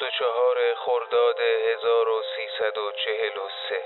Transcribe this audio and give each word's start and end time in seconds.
24 0.00 0.74
خرداد 0.74 1.40
1343 1.40 3.84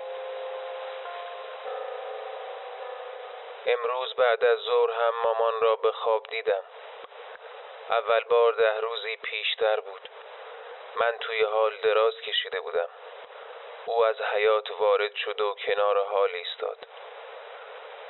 امروز 3.67 4.15
بعد 4.15 4.45
از 4.45 4.59
ظهر 4.59 4.91
هم 4.91 5.15
مامان 5.25 5.61
را 5.61 5.77
به 5.77 5.93
خواب 5.93 6.27
دیدم. 6.31 6.65
اول 7.91 8.25
بار 8.25 8.53
ده 8.53 8.81
روزی 8.81 9.17
پیشتر 9.17 9.81
بود. 9.81 10.09
من 10.97 11.19
توی 11.21 11.43
حال 11.43 11.77
دراز 11.77 12.21
کشیده 12.21 12.61
بودم. 12.61 12.89
او 13.85 14.05
از 14.05 14.23
حیات 14.23 14.71
وارد 14.71 15.15
شد 15.15 15.41
و 15.41 15.55
کنار 15.55 16.05
حال 16.05 16.35
ایستاد. 16.35 16.79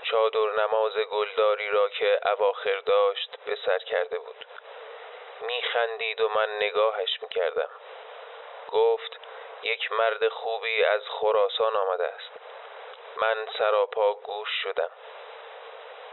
چادر 0.03 0.63
نماز 0.63 0.97
گلداری 0.97 1.71
را 1.71 1.89
که 1.89 2.21
اواخر 2.31 2.81
داشت 2.81 3.39
به 3.45 3.59
سر 3.67 3.79
کرده 3.79 4.19
بود. 4.19 4.47
میخندید 5.41 6.21
و 6.21 6.29
من 6.29 6.57
نگاهش 6.57 7.19
می‌کردم. 7.23 7.71
گفت 8.73 9.21
یک 9.63 9.93
مرد 9.93 10.29
خوبی 10.29 10.85
از 10.85 11.03
خراسان 11.09 11.77
آمده 11.77 12.07
است. 12.07 12.31
من 13.17 13.47
سراپا 13.59 14.15
گوش 14.15 14.49
شدم. 14.63 14.91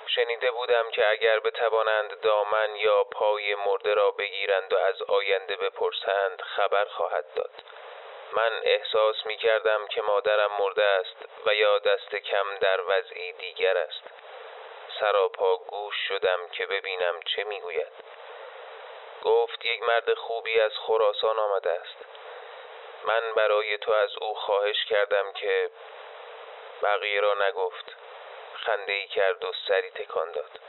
شنیده 0.08 0.52
بودم 0.52 0.92
که 0.92 1.10
اگر 1.10 1.40
بتوانند 1.40 2.22
دامن 2.22 2.76
یا 2.76 3.04
پای 3.04 3.56
مرده 3.56 3.94
را 3.94 4.12
بگیرند 4.12 4.74
و 4.74 4.78
از 4.78 5.02
آینده 5.02 5.56
بپرسند 5.56 6.42
خبر 6.42 6.86
خواهد 6.86 7.34
داد. 7.36 7.64
من 8.32 8.52
احساس 8.64 9.26
می 9.26 9.38
کردم 9.38 9.88
که 9.88 10.02
مادرم 10.02 10.52
مرده 10.52 10.84
است 10.84 11.16
و 11.46 11.56
یا 11.56 11.80
دست 11.80 12.16
کم 12.16 12.58
در 12.58 12.82
وضعی 12.88 13.34
دیگر 13.34 13.78
است. 13.78 14.04
سراپا 15.00 15.58
گوش 15.58 15.96
شدم 16.08 16.48
که 16.52 16.66
ببینم 16.66 17.20
چه 17.22 17.44
می‌گوید. 17.44 17.92
گفت 19.22 19.66
یک 19.66 19.84
مرد 19.84 20.14
خوبی 20.14 20.60
از 20.60 20.72
خراسان 20.78 21.40
آمده 21.40 21.72
است. 21.72 22.06
من 23.04 23.34
برای 23.34 23.78
تو 23.78 23.92
از 23.92 24.18
او 24.22 24.34
خواهش 24.36 24.86
کردم 24.86 25.34
که 25.34 25.70
بقیه 26.84 27.22
را 27.22 27.34
نگفت. 27.34 27.96
خنده 28.54 28.94
ای 28.94 29.08
کرد 29.08 29.46
و 29.46 29.52
سری 29.68 29.92
تکان 29.92 30.32
داد. 30.32 30.60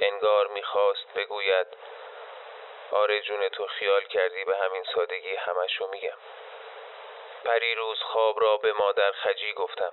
انگار 0.00 0.46
می‌خواست 0.46 1.14
بگوید 1.14 1.66
آره 2.92 3.20
جون 3.20 3.48
تو 3.48 3.66
خیال 3.66 4.04
کردی 4.04 4.44
به 4.44 4.56
همین 4.56 4.84
سادگی 4.94 5.36
همشو 5.36 5.86
میگم. 5.86 6.18
روز 7.76 8.02
خواب 8.02 8.40
را 8.40 8.56
به 8.56 8.72
مادر 8.72 9.12
خجی 9.12 9.52
گفتم. 9.52 9.92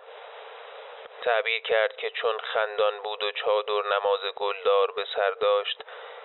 تعبیر 1.22 1.62
کرد 1.62 1.96
که 1.96 2.10
چون 2.10 2.40
خندان 2.40 3.02
بود 3.02 3.24
و 3.24 3.32
چادر 3.32 3.82
نماز 3.82 4.22
گلدار 4.22 4.92
به 4.92 5.06
سر 5.16 5.32
داشت 5.32 5.84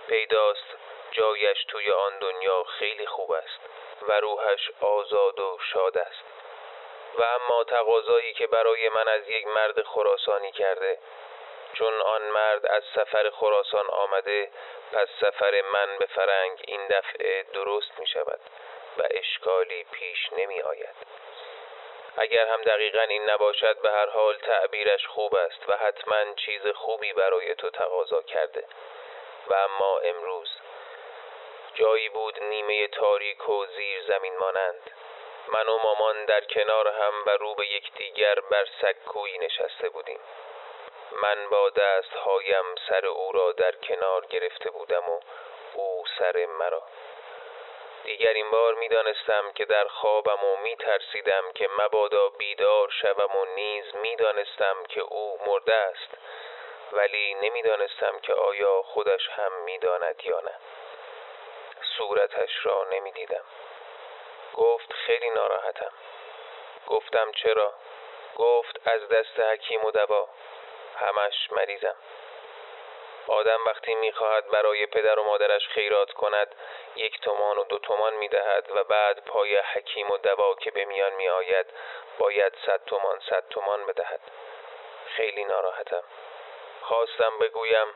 پیداست. 0.08 0.76
جایش 1.10 1.64
توی 1.64 1.92
آن 1.92 2.18
دنیا 2.18 2.64
خیلی 2.64 3.06
خوب 3.06 3.32
است 3.32 3.60
و 4.08 4.20
روحش 4.20 4.70
آزاد 4.80 5.40
و 5.40 5.58
شاد 5.72 5.98
است. 5.98 6.24
و 7.18 7.22
اما 7.22 7.64
تقاضایی 7.64 8.32
که 8.32 8.46
برای 8.46 8.88
من 8.88 9.08
از 9.08 9.28
یک 9.28 9.46
مرد 9.46 9.82
خراسانی 9.82 10.52
کرده 10.52 10.98
چون 11.72 12.00
آن 12.00 12.22
مرد 12.22 12.66
از 12.66 12.82
سفر 12.94 13.30
خراسان 13.30 13.86
آمده 13.86 14.50
پس 14.92 15.08
سفر 15.20 15.60
من 15.60 15.98
به 15.98 16.06
فرنگ 16.06 16.60
این 16.66 16.86
دفعه 16.86 17.42
درست 17.42 17.98
می 17.98 18.06
شود 18.06 18.40
و 18.98 19.02
اشکالی 19.10 19.84
پیش 19.84 20.32
نمی 20.32 20.62
آید. 20.62 20.96
اگر 22.16 22.46
هم 22.46 22.62
دقیقا 22.62 23.00
این 23.00 23.30
نباشد 23.30 23.78
به 23.82 23.90
هر 23.90 24.06
حال 24.06 24.36
تعبیرش 24.38 25.06
خوب 25.06 25.34
است 25.34 25.68
و 25.68 25.76
حتما 25.76 26.34
چیز 26.34 26.66
خوبی 26.66 27.12
برای 27.12 27.54
تو 27.54 27.70
تقاضا 27.70 28.22
کرده. 28.22 28.64
و 29.46 29.54
اما 29.54 29.98
امروز 29.98 30.48
جایی 31.78 32.08
بود 32.08 32.42
نیمه 32.42 32.88
تاریک 32.88 33.48
و 33.48 33.66
زیر 33.66 34.02
زمین 34.02 34.36
مانند. 34.36 34.90
من 35.48 35.68
و 35.68 35.78
مامان 35.78 36.24
در 36.24 36.40
کنار 36.40 36.88
هم 36.88 37.12
و 37.26 37.30
رو 37.30 37.54
به 37.54 37.66
یکدیگر 37.66 38.40
بر 38.40 38.66
سکویی 38.82 39.38
نشسته 39.38 39.88
بودیم. 39.88 40.20
من 41.22 41.48
با 41.50 41.70
دست 41.70 42.12
هایم 42.12 42.74
سر 42.88 43.06
او 43.06 43.32
را 43.32 43.52
در 43.52 43.72
کنار 43.72 44.26
گرفته 44.26 44.70
بودم 44.70 45.08
و 45.08 45.20
او 45.74 46.04
سر 46.18 46.46
مرا. 46.46 46.82
دیگر 48.04 48.32
این 48.32 48.50
بار 48.50 48.74
می 48.74 48.88
دانستم 48.88 49.52
که 49.52 49.64
در 49.64 49.88
خوابم 49.88 50.44
و 50.44 50.56
می 50.56 50.76
ترسیدم 50.76 51.52
که 51.54 51.68
مبادا 51.78 52.28
بیدار 52.28 52.90
شوم 52.90 53.36
و 53.36 53.44
نیز 53.44 53.94
می 53.94 54.16
دانستم 54.16 54.84
که 54.88 55.00
او 55.00 55.38
مرده 55.46 55.74
است. 55.74 56.18
ولی 56.92 57.34
نمی 57.34 57.62
دانستم 57.62 58.18
که 58.18 58.34
آیا 58.34 58.82
خودش 58.82 59.28
هم 59.28 59.52
می 59.52 59.78
داند 59.78 60.20
یا 60.24 60.40
نه. 60.40 60.54
صورتش 61.98 62.66
را 62.66 62.86
نمی 62.92 63.12
دیدم 63.12 63.44
گفت 64.54 64.92
خیلی 64.92 65.30
ناراحتم. 65.30 65.92
گفتم 66.86 67.32
چرا؟ 67.32 67.74
گفت 68.36 68.88
از 68.88 69.08
دست 69.08 69.40
حکیم 69.40 69.84
و 69.84 69.90
دوا. 69.90 70.28
همش 70.96 71.52
مریضم. 71.52 71.96
آدم 73.26 73.64
وقتی 73.64 73.94
می‌خواهد 73.94 74.48
برای 74.48 74.86
پدر 74.86 75.18
و 75.18 75.22
مادرش 75.22 75.68
خیرات 75.68 76.12
کند 76.12 76.54
یک 76.96 77.20
تومان 77.20 77.58
و 77.58 77.64
دو 77.64 77.78
تومان 77.78 78.14
می‌دهد 78.14 78.70
و 78.76 78.84
بعد 78.84 79.24
پای 79.24 79.56
حکیم 79.56 80.10
و 80.10 80.16
دوا 80.16 80.54
که 80.54 80.70
به 80.70 80.84
میان 80.84 81.12
میآید 81.12 81.66
باید 82.18 82.52
صد 82.66 82.84
تومان 82.84 83.20
صد 83.30 83.48
تومان 83.50 83.86
بدهد. 83.86 84.20
خیلی 85.16 85.44
ناراحتم. 85.44 86.02
خواستم 86.82 87.38
بگویم 87.38 87.86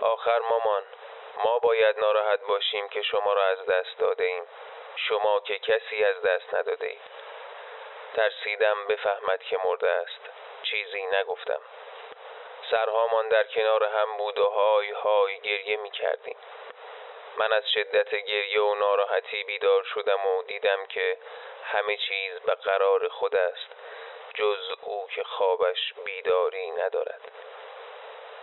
آخر 0.00 0.38
مامان 0.38 0.82
ما 1.44 1.58
باید 1.58 1.98
ناراحت 1.98 2.40
باشیم 2.40 2.88
که 2.88 3.02
شما 3.02 3.32
را 3.32 3.44
از 3.44 3.66
دست 3.66 3.98
داده 3.98 4.24
ایم 4.24 4.42
شما 4.96 5.40
که 5.40 5.58
کسی 5.58 6.04
از 6.04 6.22
دست 6.22 6.54
نداده 6.54 6.86
اید 6.86 7.00
ترسیدم 8.14 8.86
بفهمد 8.86 9.42
که 9.42 9.58
مرده 9.64 9.90
است. 9.90 10.20
چیزی 10.62 11.06
نگفتم. 11.06 11.60
سرهامان 12.70 13.28
در 13.28 13.44
کنار 13.44 13.84
هم 13.84 14.16
بود 14.16 14.38
و 14.38 14.44
های 14.44 14.90
های 14.90 15.40
گریه 15.40 15.76
می 15.76 15.90
کردیم. 15.90 16.36
من 17.36 17.52
از 17.52 17.70
شدت 17.70 18.14
گریه 18.14 18.60
و 18.60 18.74
ناراحتی 18.74 19.44
بیدار 19.44 19.82
شدم 19.82 20.26
و 20.26 20.42
دیدم 20.42 20.86
که 20.86 21.18
همه 21.64 21.96
چیز 21.96 22.40
به 22.40 22.54
قرار 22.54 23.08
خود 23.08 23.36
است. 23.36 23.68
جز 24.34 24.70
او 24.82 25.08
که 25.14 25.24
خوابش 25.24 25.94
بیداری 26.04 26.70
ندارد. 26.70 27.20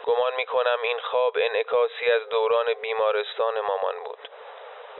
گمان 0.08 0.36
می 0.36 0.46
کنم 0.46 0.80
این 0.82 1.00
خواب 1.00 1.38
انعکاسی 1.38 2.12
از 2.12 2.30
دوران 2.30 2.74
بیمارستان 2.74 3.60
مامان 3.60 4.04
بود. 4.04 4.30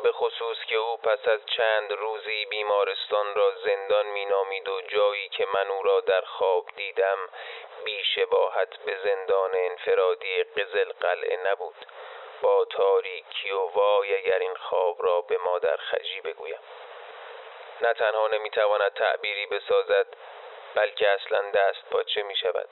به 0.04 0.12
خصوص 0.12 0.58
که 0.68 0.76
او 0.76 0.98
پس 0.98 1.28
از 1.28 1.40
چند 1.46 1.92
روزی 1.92 2.46
بیمارستان 2.46 3.36
را 3.36 3.52
زندان 3.56 4.06
مینامید 4.06 4.70
و 4.70 4.82
جایی 4.82 5.30
که 5.30 5.46
من 5.46 5.68
او 5.68 5.84
را 5.84 6.02
در 6.02 6.22
خواب 6.22 6.66
دیدم 6.76 7.18
بیشباهت 7.84 8.78
به 8.78 8.98
زندان 9.04 9.52
انفرادی 9.56 10.44
قزل 10.44 10.92
قلعه 11.02 11.52
نبود. 11.52 11.86
با 12.42 12.66
تاریکی 12.66 13.52
و 13.52 13.60
وای 13.60 14.18
اگر 14.18 14.40
این 14.40 14.56
خواب 14.56 15.06
را 15.06 15.22
به 15.22 15.38
مادر 15.38 15.78
خجی 15.78 16.22
بگویم. 16.22 16.60
نه 17.82 17.94
تنها 17.94 18.28
نمی‌تواند 18.28 18.94
تعبیری 18.94 19.46
بسازد 19.46 20.08
بلکه 20.76 21.10
اصلا 21.10 21.52
دست 21.52 21.90
پاچه 21.92 22.24
می 22.24 22.36
شود 22.36 22.70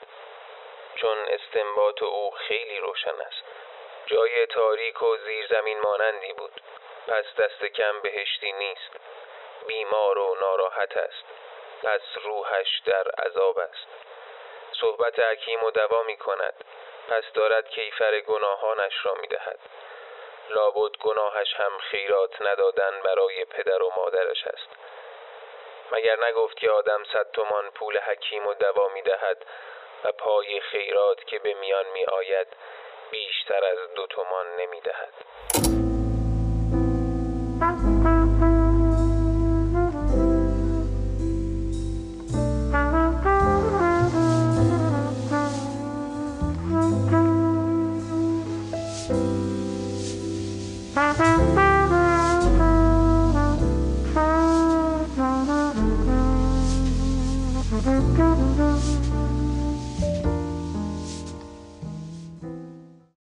چون 0.96 1.18
استنباط 1.18 2.04
او 2.04 2.32
خیلی 2.32 2.80
روشن 2.80 3.22
است. 3.22 3.44
جای 4.06 4.46
تاریک 4.46 5.04
و 5.04 5.18
زیرزمین 5.18 5.80
مانندی 5.80 6.34
بود. 6.34 6.62
پس 7.08 7.26
دست 7.38 7.66
کم 7.66 8.02
بهشتی 8.02 8.52
نیست. 8.52 8.92
بیمار 9.68 10.18
و 10.18 10.36
ناراحت 10.42 10.98
است. 10.98 11.26
پس 11.84 12.02
روحش 12.24 12.82
در 12.86 13.08
عذاب 13.12 13.60
است. 13.60 13.88
صحبت 14.72 15.20
حکیم 15.20 15.64
و 15.64 15.72
دوا 15.72 16.04
می 16.04 16.18
کند. 16.18 16.64
پس 17.08 17.24
دارد 17.34 17.70
کیفر 17.70 18.20
گناهانش 18.20 19.06
را 19.06 19.14
می 19.14 19.28
دهد. 19.28 19.60
لابد 20.50 20.98
گناهش 20.98 21.54
هم 21.54 21.78
خیرات 21.78 22.42
ندادن 22.42 23.02
برای 23.02 23.46
پدر 23.46 23.84
و 23.84 23.92
مادرش 23.98 24.48
است. 24.48 24.70
مگر 25.92 26.24
نگفت 26.24 26.58
که 26.58 26.72
آدم 26.72 27.04
صد 27.14 27.32
تومان 27.32 27.72
پول 27.72 28.00
حکیم 28.00 28.48
و 28.48 28.54
دوا 28.54 28.88
می 28.88 29.02
دهد؟ 29.02 29.46
و 30.06 30.12
پای 30.12 30.60
خیرات 30.60 31.26
که 31.26 31.40
به 31.40 31.54
میان 31.54 31.86
می 31.94 32.06
آید 32.06 32.48
بیشتر 33.12 33.66
از 33.66 33.94
دو 33.96 34.08
تومان 34.08 34.46
نمی 34.60 34.82
دهد 34.82 35.85